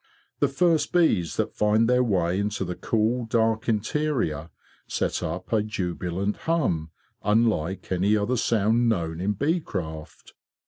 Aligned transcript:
The 0.39 0.47
first 0.47 0.91
bees 0.93 1.37
that 1.37 1.53
find 1.53 1.87
their 1.87 2.03
way 2.03 2.39
into 2.39 2.65
the 2.65 2.73
cool 2.73 3.25
dark 3.25 3.69
interior 3.69 4.49
set 4.87 5.21
up 5.21 5.53
a 5.53 5.61
jubilant 5.61 6.37
hum 6.37 6.89
unlike 7.21 7.91
any 7.91 8.17
other 8.17 8.35
sound 8.35 8.89
known 8.89 9.19
in 9.21 9.33
beecraft. 9.35 10.33